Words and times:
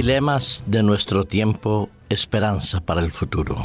Dilemas 0.00 0.64
de 0.66 0.82
nuestro 0.82 1.26
tiempo, 1.26 1.90
esperanza 2.08 2.80
para 2.80 3.02
el 3.02 3.12
futuro. 3.12 3.60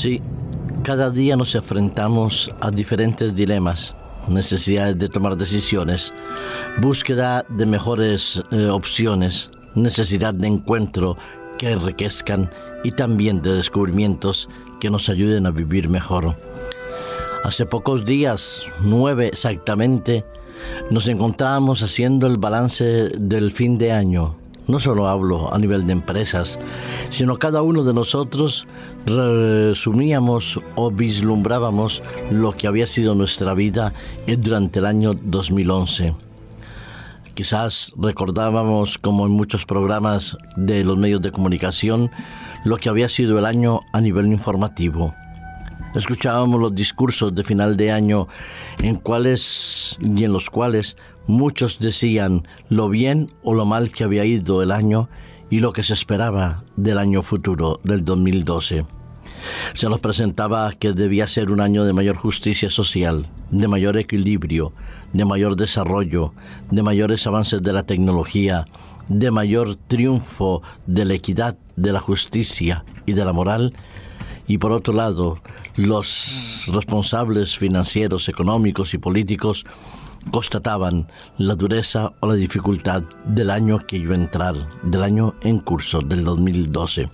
Sí, 0.00 0.22
cada 0.82 1.10
día 1.10 1.36
nos 1.36 1.54
enfrentamos 1.54 2.50
a 2.62 2.70
diferentes 2.70 3.34
dilemas, 3.34 3.98
necesidades 4.28 4.98
de 4.98 5.10
tomar 5.10 5.36
decisiones, 5.36 6.14
búsqueda 6.80 7.44
de 7.50 7.66
mejores 7.66 8.42
eh, 8.50 8.68
opciones, 8.70 9.50
necesidad 9.74 10.32
de 10.32 10.46
encuentro 10.46 11.18
que 11.58 11.72
enriquezcan 11.72 12.48
y 12.82 12.92
también 12.92 13.42
de 13.42 13.52
descubrimientos 13.52 14.48
que 14.80 14.88
nos 14.88 15.10
ayuden 15.10 15.44
a 15.44 15.50
vivir 15.50 15.90
mejor. 15.90 16.34
Hace 17.44 17.66
pocos 17.66 18.06
días, 18.06 18.62
nueve 18.80 19.26
exactamente, 19.26 20.24
nos 20.90 21.08
encontrábamos 21.08 21.82
haciendo 21.82 22.26
el 22.26 22.38
balance 22.38 23.10
del 23.18 23.52
fin 23.52 23.76
de 23.76 23.92
año 23.92 24.39
no 24.70 24.78
solo 24.78 25.08
hablo 25.08 25.52
a 25.52 25.58
nivel 25.58 25.86
de 25.86 25.92
empresas, 25.92 26.58
sino 27.08 27.38
cada 27.38 27.62
uno 27.62 27.82
de 27.82 27.92
nosotros 27.92 28.66
resumíamos 29.06 30.60
o 30.76 30.90
vislumbrábamos 30.90 32.02
lo 32.30 32.56
que 32.56 32.66
había 32.66 32.86
sido 32.86 33.14
nuestra 33.14 33.54
vida 33.54 33.92
durante 34.38 34.78
el 34.78 34.86
año 34.86 35.14
2011. 35.14 36.14
Quizás 37.34 37.92
recordábamos, 37.96 38.98
como 38.98 39.26
en 39.26 39.32
muchos 39.32 39.64
programas 39.64 40.36
de 40.56 40.84
los 40.84 40.98
medios 40.98 41.22
de 41.22 41.32
comunicación, 41.32 42.10
lo 42.64 42.76
que 42.76 42.88
había 42.88 43.08
sido 43.08 43.38
el 43.38 43.46
año 43.46 43.80
a 43.92 44.00
nivel 44.00 44.26
informativo. 44.26 45.14
Escuchábamos 45.94 46.60
los 46.60 46.74
discursos 46.74 47.34
de 47.34 47.42
final 47.42 47.76
de 47.76 47.90
año 47.90 48.28
en 48.78 48.96
cuales 48.96 49.98
y 50.00 50.24
en 50.24 50.32
los 50.32 50.48
cuales 50.48 50.96
Muchos 51.30 51.78
decían 51.78 52.42
lo 52.68 52.88
bien 52.88 53.30
o 53.44 53.54
lo 53.54 53.64
mal 53.64 53.92
que 53.92 54.02
había 54.02 54.24
ido 54.24 54.64
el 54.64 54.72
año 54.72 55.08
y 55.48 55.60
lo 55.60 55.72
que 55.72 55.84
se 55.84 55.92
esperaba 55.92 56.64
del 56.74 56.98
año 56.98 57.22
futuro, 57.22 57.78
del 57.84 58.04
2012. 58.04 58.84
Se 59.72 59.88
nos 59.88 60.00
presentaba 60.00 60.72
que 60.72 60.92
debía 60.92 61.28
ser 61.28 61.52
un 61.52 61.60
año 61.60 61.84
de 61.84 61.92
mayor 61.92 62.16
justicia 62.16 62.68
social, 62.68 63.28
de 63.52 63.68
mayor 63.68 63.96
equilibrio, 63.96 64.72
de 65.12 65.24
mayor 65.24 65.54
desarrollo, 65.54 66.34
de 66.72 66.82
mayores 66.82 67.24
avances 67.28 67.62
de 67.62 67.74
la 67.74 67.84
tecnología, 67.84 68.66
de 69.06 69.30
mayor 69.30 69.76
triunfo 69.76 70.62
de 70.88 71.04
la 71.04 71.14
equidad, 71.14 71.56
de 71.76 71.92
la 71.92 72.00
justicia 72.00 72.84
y 73.06 73.12
de 73.12 73.24
la 73.24 73.32
moral. 73.32 73.72
Y 74.48 74.58
por 74.58 74.72
otro 74.72 74.94
lado, 74.94 75.38
los 75.76 76.68
responsables 76.72 77.56
financieros, 77.56 78.28
económicos 78.28 78.94
y 78.94 78.98
políticos 78.98 79.64
constataban 80.30 81.08
la 81.38 81.54
dureza 81.54 82.12
o 82.20 82.28
la 82.28 82.34
dificultad 82.34 83.02
del 83.24 83.50
año 83.50 83.78
que 83.78 83.96
iba 83.96 84.14
a 84.14 84.18
entrar, 84.18 84.54
del 84.82 85.02
año 85.02 85.34
en 85.42 85.58
curso, 85.58 86.00
del 86.00 86.24
2012. 86.24 87.10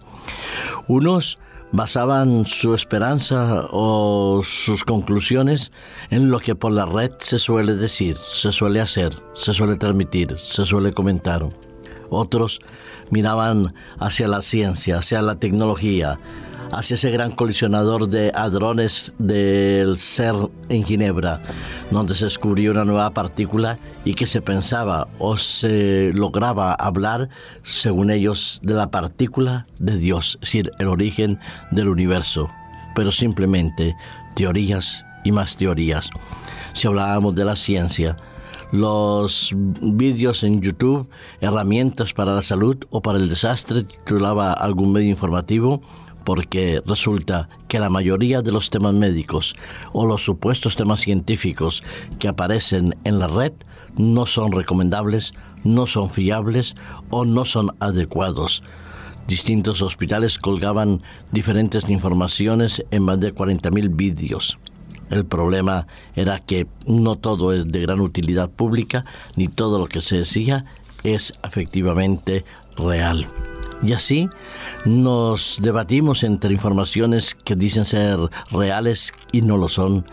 Unos 0.89 1.39
basaban 1.73 2.47
su 2.47 2.75
esperanza 2.75 3.67
o 3.71 4.43
sus 4.45 4.85
conclusiones 4.85 5.73
en 6.11 6.31
lo 6.31 6.39
que 6.39 6.55
por 6.55 6.73
la 6.73 6.87
red 6.87 7.13
se 7.19 7.39
suele 7.39 7.75
decir, 7.75 8.17
se 8.17 8.53
suele 8.53 8.81
hacer, 8.81 9.13
se 9.35 9.53
suele 9.53 9.77
transmitir, 9.77 10.39
se 10.39 10.65
suele 10.65 10.93
comentar. 10.93 11.49
Otros 12.09 12.61
miraban 13.11 13.75
hacia 13.99 14.29
la 14.29 14.43
ciencia, 14.43 14.99
hacia 14.99 15.23
la 15.23 15.37
tecnología, 15.37 16.19
hacia 16.73 16.95
ese 16.95 17.11
gran 17.11 17.33
colisionador 17.33 18.09
de 18.09 18.33
hadrones 18.35 19.15
del 19.19 19.99
ser 19.99 20.35
en 20.69 20.85
Ginebra, 20.85 21.43
donde 21.91 22.15
se 22.15 22.25
descubrió 22.25 22.73
una 22.73 22.85
nueva 22.85 23.11
partícula 23.11 23.79
y 24.05 24.15
que 24.15 24.27
se 24.27 24.43
pensaba 24.43 25.09
o 25.19 25.37
se 25.37 26.13
lograba 26.15 26.73
hablar, 26.75 27.29
según 27.63 28.11
ellos, 28.11 28.61
de 28.63 28.75
la 28.75 28.91
partícula 28.91 29.67
de 29.79 29.97
Dios, 29.97 30.39
es 30.43 30.49
decir, 30.49 30.71
el 30.79 30.89
origen 30.89 31.39
del 31.71 31.89
universo, 31.89 32.51
pero 32.95 33.13
simplemente 33.13 33.97
teorías 34.35 35.05
y 35.25 35.33
más 35.33 35.57
teorías. 35.57 36.11
Si 36.73 36.87
hablábamos 36.87 37.35
de 37.35 37.45
la 37.45 37.57
ciencia, 37.57 38.17
los 38.73 39.53
vídeos 39.55 40.43
en 40.43 40.61
YouTube, 40.61 41.09
herramientas 41.41 42.13
para 42.13 42.35
la 42.35 42.43
salud 42.43 42.77
o 42.91 43.01
para 43.01 43.19
el 43.19 43.29
desastre, 43.29 43.85
titulaba 43.85 44.53
algún 44.53 44.93
medio 44.93 45.11
informativo, 45.11 45.83
porque 46.27 46.83
resulta 46.85 47.49
que 47.69 47.79
la 47.79 47.89
mayoría 47.89 48.43
de 48.43 48.51
los 48.51 48.69
temas 48.69 48.93
médicos 48.93 49.55
o 49.93 50.07
los 50.07 50.25
supuestos 50.25 50.75
temas 50.75 51.01
científicos 51.01 51.85
que 52.19 52.27
aparecen 52.27 52.97
en 53.05 53.21
la 53.21 53.29
red 53.29 53.53
no 53.97 54.27
son 54.27 54.51
recomendables, 54.51 55.35
no 55.65 55.87
son 55.87 56.11
fiables 56.11 56.75
o 57.11 57.25
no 57.25 57.45
son 57.45 57.77
adecuados. 57.79 58.65
Distintos 59.29 59.83
hospitales 59.83 60.39
colgaban 60.39 61.01
diferentes 61.31 61.89
informaciones 61.89 62.85
en 62.91 63.05
más 63.05 63.21
de 63.21 63.33
40.000 63.33 63.95
vídeos. 63.95 64.59
El 65.11 65.27
problema 65.27 65.87
era 66.17 66.41
que 66.41 66.67
no 66.89 67.15
todo 67.15 67.53
es 67.53 67.69
de 67.69 67.83
gran 67.83 68.01
utilidad 68.01 68.51
pública, 68.51 69.05
ni 69.37 69.47
todo 69.47 69.79
lo 69.79 69.87
que 69.87 70.01
se 70.01 70.19
decía 70.19 70.65
es 71.05 71.35
efectivamente 71.45 72.45
real. 72.77 73.29
Y 73.83 73.93
así 73.93 74.31
nos 74.85 75.59
debatimos 75.61 76.23
entre 76.25 76.53
informaciones 76.53 77.35
que 77.35 77.55
dicen 77.55 77.85
ser 77.85 78.19
reales 78.51 79.13
y 79.33 79.43
no 79.43 79.57
lo 79.57 79.69
son, 79.69 80.07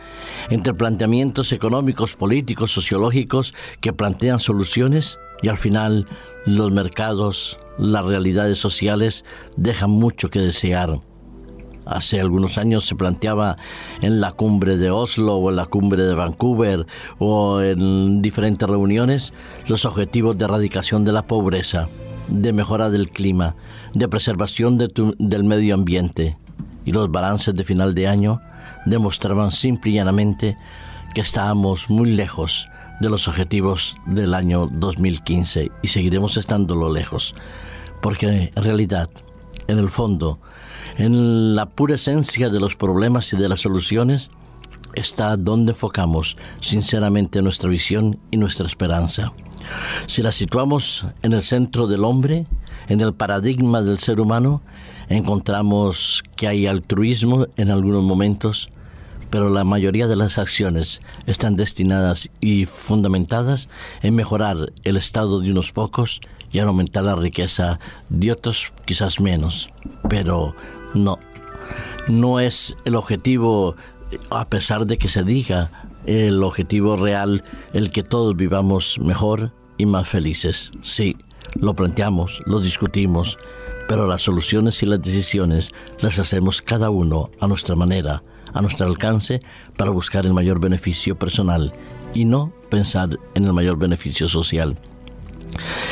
entre 0.50 0.74
planteamientos 0.74 1.52
económicos, 1.54 2.16
políticos, 2.16 2.72
sociológicos 2.72 3.54
que 3.80 3.94
plantean 3.94 4.40
soluciones 4.40 5.18
y 5.42 5.50
al 5.50 5.58
final 5.58 6.08
los 6.46 6.72
mercados, 6.72 7.58
las 7.78 8.06
realidades 8.06 8.60
sociales 8.60 9.24
dejan 9.56 9.92
mucho 9.92 10.30
que 10.30 10.40
desear. 10.40 11.00
Hace 11.86 12.22
algunos 12.22 12.58
años 12.58 12.86
se 12.86 12.96
planteaba 12.96 13.58
en 14.02 14.22
la 14.22 14.32
cumbre 14.32 14.78
de 14.78 14.90
Oslo 14.90 15.36
o 15.36 15.50
en 15.50 15.58
la 15.58 15.66
cumbre 15.66 16.04
de 16.04 16.16
Vancouver 16.16 16.86
o 17.20 17.62
en 17.62 18.22
diferentes 18.22 18.70
reuniones 18.70 19.34
los 19.68 19.84
objetivos 19.84 20.38
de 20.38 20.46
erradicación 20.46 21.04
de 21.04 21.12
la 21.12 21.28
pobreza 21.28 21.90
de 22.28 22.54
mejora 22.54 22.90
del 22.90 23.10
clima, 23.10 23.56
de 23.94 24.08
preservación 24.08 24.78
del 24.78 25.44
medio 25.44 25.76
ambiente. 25.76 26.38
Y 26.86 26.92
los 26.92 27.12
balances 27.12 27.56
de 27.56 27.64
final 27.64 27.94
de 27.94 28.08
año 28.08 28.42
demostraban 28.86 29.52
simple 29.52 29.92
y 29.92 29.96
llanamente 29.96 30.58
que 31.14 31.22
estábamos 31.22 31.90
muy 31.90 32.12
lejos 32.12 32.68
de 33.00 33.10
los 33.10 33.28
objetivos 33.28 33.96
del 34.06 34.34
año 34.34 34.68
2015 34.72 35.72
y 35.82 35.88
seguiremos 35.88 36.38
estándolo 36.38 36.92
lejos. 36.92 37.36
Porque 38.02 38.52
en 38.56 38.64
realidad, 38.64 39.10
en 39.68 39.80
el 39.80 39.90
fondo, 39.90 40.40
en 40.98 41.56
la 41.56 41.68
pura 41.68 41.96
esencia 41.96 42.50
de 42.50 42.60
los 42.60 42.76
problemas 42.76 43.32
y 43.34 43.38
de 43.38 43.50
las 43.50 43.62
soluciones, 43.62 44.30
está 44.96 45.38
donde 45.38 45.72
enfocamos 45.72 46.38
sinceramente 46.62 47.42
nuestra 47.42 47.70
visión 47.70 48.20
y 48.32 48.38
nuestra 48.38 48.68
esperanza. 48.68 49.34
Si 50.08 50.22
la 50.22 50.32
situamos 50.32 51.06
en 51.22 51.34
el 51.34 51.42
centro 51.42 51.88
del 51.88 52.04
hombre, 52.04 52.46
en 52.88 53.02
el 53.02 53.14
paradigma 53.14 53.82
del 53.82 54.00
ser 54.00 54.20
humano, 54.20 54.62
encontramos 55.10 56.24
que 56.36 56.48
hay 56.48 56.68
altruismo 56.68 57.48
en 57.56 57.72
algunos 57.72 58.04
momentos, 58.04 58.70
pero 59.30 59.50
la 59.50 59.64
mayoría 59.64 60.08
de 60.08 60.16
las 60.16 60.38
acciones 60.38 61.02
están 61.26 61.56
destinadas 61.56 62.30
y 62.40 62.66
fundamentadas 62.66 63.70
en 64.02 64.16
mejorar 64.16 64.72
el 64.84 64.98
estado 64.98 65.40
de 65.40 65.52
unos 65.52 65.72
pocos 65.72 66.22
y 66.52 66.60
en 66.60 66.68
aumentar 66.68 67.04
la 67.04 67.16
riqueza 67.16 67.80
de 68.10 68.32
otros 68.32 68.72
quizás 68.86 69.20
menos. 69.20 69.70
Pero 70.08 70.56
no, 70.94 71.18
no 72.08 72.40
es 72.40 72.76
el 72.86 72.96
objetivo 72.96 73.76
a 74.30 74.46
pesar 74.46 74.86
de 74.86 74.98
que 74.98 75.08
se 75.08 75.24
diga 75.24 75.70
el 76.06 76.44
objetivo 76.44 76.96
real, 76.98 77.44
el 77.74 77.92
que 77.92 78.04
todos 78.04 78.36
vivamos 78.36 79.00
mejor 79.00 79.54
y 79.78 79.86
más 79.86 80.08
felices. 80.08 80.72
Sí, 80.82 81.18
lo 81.60 81.74
planteamos, 81.74 82.42
lo 82.46 82.60
discutimos, 82.60 83.38
pero 83.88 84.08
las 84.08 84.22
soluciones 84.22 84.82
y 84.84 84.86
las 84.86 85.02
decisiones 85.02 85.70
las 86.00 86.20
hacemos 86.20 86.62
cada 86.62 86.90
uno 86.90 87.32
a 87.40 87.48
nuestra 87.48 87.76
manera, 87.76 88.24
a 88.54 88.62
nuestro 88.62 88.88
alcance, 88.88 89.40
para 89.78 89.92
buscar 89.92 90.26
el 90.26 90.34
mayor 90.34 90.60
beneficio 90.60 91.18
personal 91.18 91.74
y 92.14 92.26
no 92.26 92.54
pensar 92.70 93.20
en 93.36 93.46
el 93.46 93.54
mayor 93.54 93.78
beneficio 93.78 94.28
social. 94.28 94.78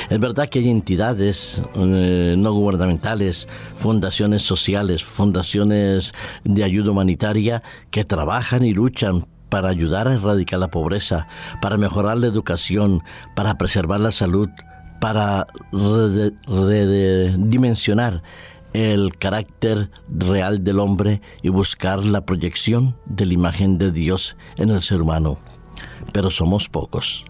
Es 0.10 0.20
verdad 0.20 0.50
que 0.50 0.60
hay 0.60 0.70
entidades 0.70 1.62
eh, 1.76 2.36
no 2.38 2.54
gubernamentales, 2.54 3.48
fundaciones 3.76 4.42
sociales, 4.44 5.04
fundaciones 5.04 6.14
de 6.44 6.64
ayuda 6.64 6.92
humanitaria 6.92 7.64
que 7.90 8.04
trabajan 8.04 8.64
y 8.66 8.74
luchan 8.74 9.26
para 9.50 9.70
ayudar 9.70 10.08
a 10.08 10.14
erradicar 10.14 10.60
la 10.60 10.70
pobreza, 10.70 11.28
para 11.62 11.78
mejorar 11.78 12.18
la 12.18 12.28
educación, 12.28 13.02
para 13.36 13.58
preservar 13.58 14.00
la 14.00 14.14
salud, 14.14 14.50
para 15.02 15.48
redimensionar 16.48 18.24
el 18.74 19.18
carácter 19.18 19.90
real 20.08 20.64
del 20.64 20.80
hombre 20.80 21.22
y 21.42 21.50
buscar 21.50 22.06
la 22.06 22.26
proyección 22.26 22.96
de 23.06 23.26
la 23.26 23.34
imagen 23.34 23.78
de 23.78 23.92
Dios 23.92 24.38
en 24.56 24.70
el 24.70 24.82
ser 24.82 25.02
humano. 25.02 25.38
Pero 26.14 26.32
somos 26.32 26.70
pocos, 26.70 27.26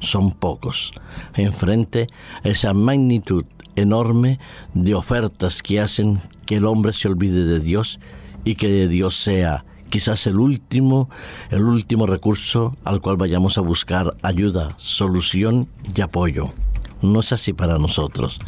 son 0.00 0.32
pocos, 0.32 0.92
enfrente 1.34 2.06
a 2.44 2.48
esa 2.48 2.72
magnitud 2.74 3.44
enorme 3.76 4.38
de 4.74 4.94
ofertas 4.94 5.62
que 5.62 5.80
hacen 5.80 6.20
que 6.46 6.56
el 6.56 6.66
hombre 6.66 6.92
se 6.92 7.08
olvide 7.08 7.44
de 7.44 7.60
Dios 7.60 8.00
y 8.44 8.56
que 8.56 8.88
Dios 8.88 9.16
sea 9.16 9.64
quizás 9.90 10.26
el 10.26 10.38
último, 10.38 11.10
el 11.50 11.64
último 11.64 12.06
recurso 12.06 12.76
al 12.84 13.00
cual 13.00 13.16
vayamos 13.16 13.58
a 13.58 13.60
buscar 13.60 14.16
ayuda, 14.22 14.74
solución 14.78 15.68
y 15.94 16.00
apoyo. 16.00 16.52
No 17.02 17.20
es 17.20 17.32
así 17.32 17.52
para 17.52 17.78
nosotros. 17.78 18.40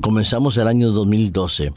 Comenzamos 0.00 0.56
el 0.56 0.66
año 0.66 0.90
2012. 0.90 1.72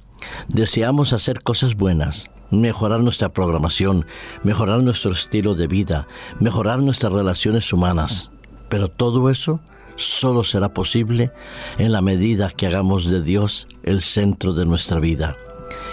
Deseamos 0.47 1.13
hacer 1.13 1.43
cosas 1.43 1.75
buenas, 1.75 2.25
mejorar 2.51 3.01
nuestra 3.01 3.29
programación, 3.29 4.05
mejorar 4.43 4.81
nuestro 4.81 5.11
estilo 5.11 5.55
de 5.55 5.67
vida, 5.67 6.07
mejorar 6.39 6.79
nuestras 6.79 7.13
relaciones 7.13 7.71
humanas. 7.71 8.31
Pero 8.69 8.87
todo 8.87 9.29
eso 9.29 9.61
solo 9.95 10.43
será 10.43 10.73
posible 10.73 11.31
en 11.77 11.91
la 11.91 12.01
medida 12.01 12.49
que 12.49 12.67
hagamos 12.67 13.05
de 13.05 13.21
Dios 13.21 13.67
el 13.83 14.01
centro 14.01 14.53
de 14.53 14.65
nuestra 14.65 14.99
vida, 14.99 15.37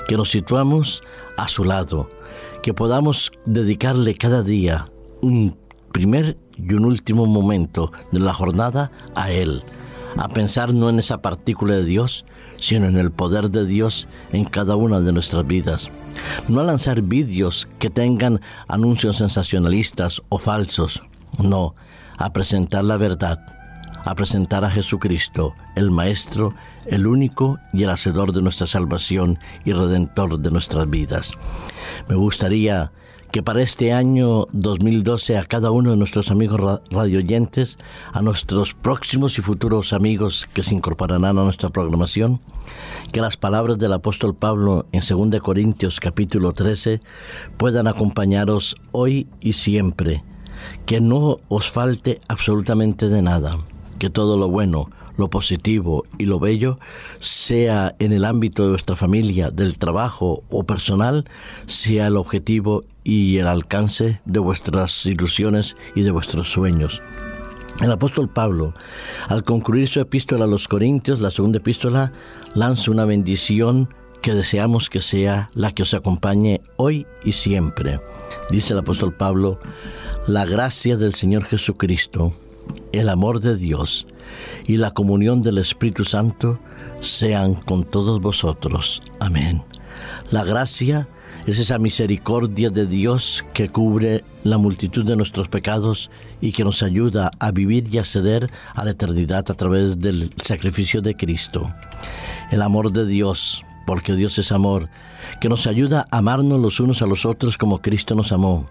que 0.08 0.16
nos 0.16 0.30
situamos 0.30 1.02
a 1.36 1.48
su 1.48 1.64
lado, 1.64 2.10
que 2.62 2.74
podamos 2.74 3.32
dedicarle 3.46 4.14
cada 4.14 4.42
día 4.42 4.90
un 5.20 5.56
primer 5.92 6.38
y 6.56 6.74
un 6.74 6.84
último 6.84 7.26
momento 7.26 7.92
de 8.10 8.20
la 8.20 8.34
jornada 8.34 8.90
a 9.14 9.30
Él, 9.30 9.62
a 10.16 10.28
pensar 10.28 10.74
no 10.74 10.88
en 10.88 10.98
esa 10.98 11.22
partícula 11.22 11.74
de 11.74 11.84
Dios, 11.84 12.24
sino 12.58 12.86
en 12.86 12.96
el 12.96 13.10
poder 13.10 13.50
de 13.50 13.66
Dios 13.66 14.08
en 14.32 14.44
cada 14.44 14.76
una 14.76 15.00
de 15.00 15.12
nuestras 15.12 15.46
vidas. 15.46 15.90
No 16.48 16.60
a 16.60 16.64
lanzar 16.64 17.02
vídeos 17.02 17.68
que 17.78 17.90
tengan 17.90 18.40
anuncios 18.68 19.16
sensacionalistas 19.16 20.22
o 20.28 20.38
falsos, 20.38 21.02
no, 21.38 21.74
a 22.22 22.32
presentar 22.32 22.84
la 22.84 22.96
verdad, 22.96 23.44
a 24.04 24.14
presentar 24.14 24.64
a 24.64 24.70
Jesucristo, 24.70 25.54
el 25.74 25.90
Maestro, 25.90 26.54
el 26.86 27.06
único 27.06 27.58
y 27.72 27.82
el 27.82 27.90
hacedor 27.90 28.32
de 28.32 28.42
nuestra 28.42 28.66
salvación 28.66 29.38
y 29.64 29.72
redentor 29.72 30.38
de 30.38 30.50
nuestras 30.50 30.88
vidas. 30.88 31.32
Me 32.08 32.14
gustaría 32.14 32.92
que 33.32 33.42
para 33.42 33.62
este 33.62 33.94
año 33.94 34.46
2012 34.52 35.38
a 35.38 35.44
cada 35.44 35.70
uno 35.70 35.90
de 35.90 35.96
nuestros 35.96 36.30
amigos 36.30 36.80
radioyentes, 36.90 37.78
a 38.12 38.20
nuestros 38.20 38.74
próximos 38.74 39.38
y 39.38 39.42
futuros 39.42 39.94
amigos 39.94 40.46
que 40.52 40.62
se 40.62 40.74
incorporarán 40.74 41.38
a 41.38 41.44
nuestra 41.44 41.70
programación, 41.70 42.42
que 43.10 43.22
las 43.22 43.38
palabras 43.38 43.78
del 43.78 43.94
apóstol 43.94 44.34
Pablo 44.34 44.86
en 44.92 45.00
2 45.00 45.40
Corintios 45.40 45.98
capítulo 45.98 46.52
13 46.52 47.00
puedan 47.56 47.86
acompañaros 47.86 48.76
hoy 48.92 49.28
y 49.40 49.54
siempre, 49.54 50.22
que 50.86 51.00
no 51.00 51.40
os 51.48 51.70
falte 51.70 52.18
absolutamente 52.28 53.08
de 53.08 53.22
nada, 53.22 53.58
que 53.98 54.10
todo 54.10 54.36
lo 54.36 54.48
bueno, 54.48 54.88
lo 55.16 55.28
positivo 55.30 56.04
y 56.18 56.26
lo 56.26 56.38
bello, 56.38 56.78
sea 57.18 57.94
en 57.98 58.12
el 58.12 58.24
ámbito 58.24 58.64
de 58.64 58.70
vuestra 58.70 58.96
familia, 58.96 59.50
del 59.50 59.78
trabajo 59.78 60.42
o 60.50 60.64
personal, 60.64 61.28
sea 61.66 62.06
el 62.06 62.16
objetivo 62.16 62.84
y 63.04 63.38
el 63.38 63.46
alcance 63.46 64.20
de 64.24 64.38
vuestras 64.38 65.06
ilusiones 65.06 65.76
y 65.94 66.02
de 66.02 66.10
vuestros 66.10 66.50
sueños. 66.50 67.02
El 67.80 67.90
apóstol 67.90 68.28
Pablo, 68.28 68.74
al 69.28 69.44
concluir 69.44 69.88
su 69.88 70.00
epístola 70.00 70.44
a 70.44 70.48
los 70.48 70.68
Corintios, 70.68 71.20
la 71.20 71.30
segunda 71.30 71.58
epístola, 71.58 72.12
lanza 72.54 72.90
una 72.90 73.04
bendición 73.04 73.88
que 74.20 74.34
deseamos 74.34 74.88
que 74.88 75.00
sea 75.00 75.50
la 75.54 75.72
que 75.72 75.82
os 75.82 75.94
acompañe 75.94 76.60
hoy 76.76 77.06
y 77.24 77.32
siempre. 77.32 78.00
Dice 78.50 78.72
el 78.72 78.78
apóstol 78.78 79.12
Pablo, 79.12 79.58
la 80.26 80.44
gracia 80.44 80.96
del 80.96 81.14
Señor 81.14 81.44
Jesucristo, 81.44 82.32
el 82.92 83.08
amor 83.08 83.40
de 83.40 83.56
Dios 83.56 84.06
y 84.68 84.76
la 84.76 84.92
comunión 84.92 85.42
del 85.42 85.58
Espíritu 85.58 86.04
Santo 86.04 86.60
sean 87.00 87.54
con 87.54 87.84
todos 87.84 88.20
vosotros. 88.20 89.02
Amén. 89.18 89.64
La 90.30 90.44
gracia 90.44 91.08
es 91.46 91.58
esa 91.58 91.78
misericordia 91.78 92.70
de 92.70 92.86
Dios 92.86 93.44
que 93.52 93.68
cubre 93.68 94.24
la 94.44 94.58
multitud 94.58 95.04
de 95.04 95.16
nuestros 95.16 95.48
pecados 95.48 96.08
y 96.40 96.52
que 96.52 96.62
nos 96.62 96.84
ayuda 96.84 97.32
a 97.40 97.50
vivir 97.50 97.92
y 97.92 97.98
acceder 97.98 98.48
a 98.74 98.84
la 98.84 98.92
eternidad 98.92 99.50
a 99.50 99.54
través 99.54 99.98
del 99.98 100.32
sacrificio 100.40 101.02
de 101.02 101.14
Cristo. 101.14 101.74
El 102.52 102.62
amor 102.62 102.92
de 102.92 103.06
Dios, 103.06 103.64
porque 103.88 104.14
Dios 104.14 104.38
es 104.38 104.52
amor, 104.52 104.88
que 105.40 105.48
nos 105.48 105.66
ayuda 105.66 106.06
a 106.12 106.18
amarnos 106.18 106.60
los 106.60 106.78
unos 106.78 107.02
a 107.02 107.06
los 107.06 107.26
otros 107.26 107.58
como 107.58 107.82
Cristo 107.82 108.14
nos 108.14 108.30
amó 108.30 108.68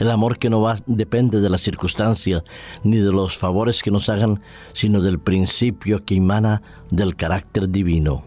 el 0.00 0.10
amor 0.10 0.38
que 0.38 0.50
no 0.50 0.62
va, 0.62 0.78
depende 0.86 1.40
de 1.40 1.50
las 1.50 1.60
circunstancias 1.60 2.42
ni 2.82 2.96
de 2.96 3.12
los 3.12 3.36
favores 3.36 3.82
que 3.82 3.90
nos 3.90 4.08
hagan, 4.08 4.40
sino 4.72 5.00
del 5.00 5.20
principio 5.20 6.04
que 6.04 6.16
emana 6.16 6.62
del 6.90 7.14
carácter 7.14 7.68
divino. 7.68 8.24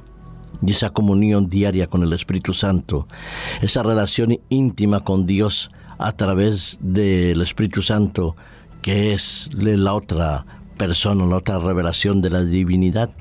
Y 0.65 0.71
esa 0.71 0.91
comunión 0.91 1.49
diaria 1.49 1.87
con 1.87 2.03
el 2.03 2.13
Espíritu 2.13 2.53
Santo, 2.53 3.07
esa 3.61 3.83
relación 3.83 4.39
íntima 4.49 5.03
con 5.03 5.25
Dios 5.25 5.71
a 5.97 6.11
través 6.13 6.77
del 6.79 7.41
Espíritu 7.41 7.81
Santo, 7.81 8.35
que 8.81 9.13
es 9.13 9.49
la 9.55 9.93
otra 9.93 10.45
persona, 10.73 11.23
otra 11.35 11.59
revelación 11.59 12.21
de 12.21 12.29
la 12.29 12.43
divinidad, 12.43 13.11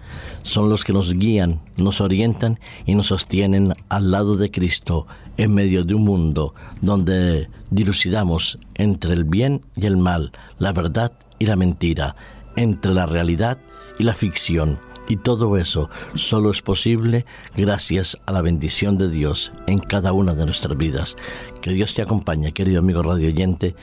son 0.43 0.69
los 0.69 0.85
que 0.85 0.93
nos 0.93 1.15
guían, 1.15 1.61
nos 1.77 2.01
orientan 2.01 2.59
y 2.87 2.95
nos 2.95 3.09
sostienen 3.09 3.75
al 3.89 4.11
lado 4.11 4.37
de 4.37 4.51
Cristo 4.51 5.07
en 5.37 5.55
medio 5.55 5.85
de 5.85 5.95
un 5.95 6.05
mundo 6.05 6.55
donde 6.81 7.49
dilucidamos 7.71 8.59
entre 8.75 9.15
el 9.15 9.25
bien 9.25 9.63
y 9.77 9.87
el 9.87 9.97
mal, 9.97 10.33
la 10.59 10.73
verdad 10.73 11.13
y 11.39 11.47
la 11.47 11.57
mentira, 11.57 12.17
entre 12.57 12.93
la 12.95 13.07
realidad 13.07 13.59
y 13.99 14.05
la 14.05 14.15
ficción. 14.15 14.79
Y 15.09 15.17
todo 15.17 15.57
eso 15.57 15.91
solo 16.15 16.51
es 16.51 16.63
posible 16.63 17.27
gracias 17.57 18.17
a 18.25 18.33
la 18.33 18.41
bendición 18.41 18.99
de 18.99 19.11
Dios 19.11 19.53
en 19.67 19.81
cada 19.81 20.13
una 20.13 20.35
de 20.35 20.45
nuestras 20.45 20.77
vidas. 20.77 21.17
Que 21.61 21.73
Dios 21.73 21.95
te 21.95 22.03
acompañe, 22.03 22.53
querido 22.53 22.79
amigo 22.79 23.03
radio 23.03 23.29
oyente, 23.29 23.75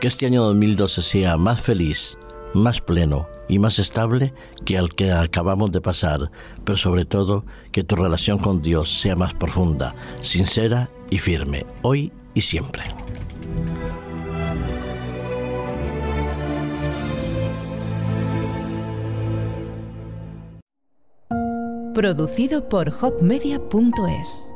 que 0.00 0.06
este 0.06 0.26
año 0.26 0.44
2012 0.44 1.02
sea 1.02 1.36
más 1.38 1.60
feliz, 1.60 2.18
más 2.54 2.80
pleno 2.80 3.28
y 3.48 3.58
más 3.58 3.78
estable 3.78 4.34
que 4.64 4.76
el 4.76 4.90
que 4.90 5.12
acabamos 5.12 5.72
de 5.72 5.80
pasar, 5.80 6.30
pero 6.64 6.76
sobre 6.76 7.04
todo 7.04 7.44
que 7.72 7.84
tu 7.84 7.96
relación 7.96 8.38
con 8.38 8.62
Dios 8.62 9.00
sea 9.00 9.16
más 9.16 9.34
profunda, 9.34 9.94
sincera 10.20 10.90
y 11.10 11.18
firme, 11.18 11.66
hoy 11.82 12.12
y 12.34 12.40
siempre. 12.40 12.82
Producido 21.94 22.68
por 22.68 22.92
hopmedia.es 23.00 24.55